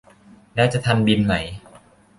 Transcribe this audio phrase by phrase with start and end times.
[0.55, 1.33] แล้วจะทันบินไหม